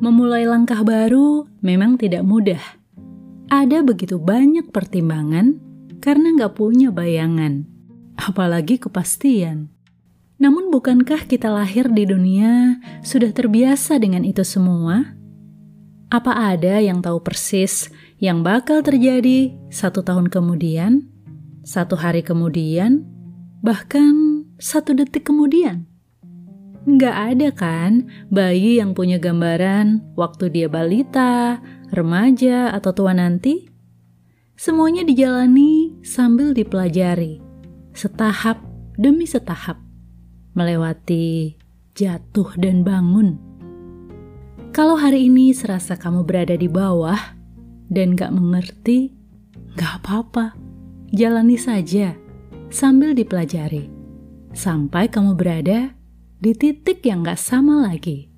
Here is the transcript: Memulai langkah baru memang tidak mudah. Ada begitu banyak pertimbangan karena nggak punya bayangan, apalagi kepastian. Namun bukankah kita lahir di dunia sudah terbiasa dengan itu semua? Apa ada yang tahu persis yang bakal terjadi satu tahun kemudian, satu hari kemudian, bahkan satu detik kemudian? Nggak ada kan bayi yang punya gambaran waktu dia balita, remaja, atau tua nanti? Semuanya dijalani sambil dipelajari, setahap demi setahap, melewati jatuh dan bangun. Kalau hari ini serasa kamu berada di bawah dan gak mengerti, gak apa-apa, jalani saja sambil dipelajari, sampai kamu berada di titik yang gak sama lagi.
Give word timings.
Memulai 0.00 0.48
langkah 0.48 0.80
baru 0.80 1.44
memang 1.60 2.00
tidak 2.00 2.24
mudah. 2.24 2.80
Ada 3.52 3.84
begitu 3.84 4.16
banyak 4.16 4.72
pertimbangan 4.72 5.60
karena 6.00 6.32
nggak 6.40 6.56
punya 6.56 6.88
bayangan, 6.88 7.68
apalagi 8.16 8.80
kepastian. 8.80 9.68
Namun 10.40 10.72
bukankah 10.72 11.28
kita 11.28 11.52
lahir 11.52 11.92
di 11.92 12.08
dunia 12.08 12.80
sudah 13.04 13.28
terbiasa 13.28 14.00
dengan 14.00 14.24
itu 14.24 14.40
semua? 14.40 15.04
Apa 16.08 16.56
ada 16.56 16.80
yang 16.80 17.04
tahu 17.04 17.20
persis 17.20 17.92
yang 18.16 18.40
bakal 18.40 18.80
terjadi 18.80 19.52
satu 19.68 20.00
tahun 20.00 20.32
kemudian, 20.32 21.04
satu 21.60 22.00
hari 22.00 22.24
kemudian, 22.24 23.04
bahkan 23.60 24.48
satu 24.56 24.96
detik 24.96 25.28
kemudian? 25.28 25.89
Nggak 26.88 27.16
ada 27.36 27.48
kan 27.52 28.08
bayi 28.32 28.80
yang 28.80 28.96
punya 28.96 29.20
gambaran 29.20 30.16
waktu 30.16 30.48
dia 30.48 30.68
balita, 30.72 31.60
remaja, 31.92 32.72
atau 32.72 32.96
tua 32.96 33.12
nanti? 33.12 33.68
Semuanya 34.56 35.04
dijalani 35.04 36.00
sambil 36.00 36.56
dipelajari, 36.56 37.40
setahap 37.92 38.64
demi 38.96 39.28
setahap, 39.28 39.76
melewati 40.56 41.56
jatuh 41.92 42.56
dan 42.56 42.80
bangun. 42.80 43.36
Kalau 44.72 44.96
hari 44.96 45.28
ini 45.28 45.52
serasa 45.52 46.00
kamu 46.00 46.24
berada 46.24 46.56
di 46.56 46.68
bawah 46.68 47.20
dan 47.92 48.16
gak 48.16 48.32
mengerti, 48.32 49.12
gak 49.76 50.00
apa-apa, 50.00 50.56
jalani 51.12 51.60
saja 51.60 52.16
sambil 52.72 53.12
dipelajari, 53.12 53.92
sampai 54.56 55.12
kamu 55.12 55.36
berada 55.36 55.99
di 56.40 56.56
titik 56.56 57.04
yang 57.04 57.20
gak 57.20 57.36
sama 57.36 57.84
lagi. 57.84 58.29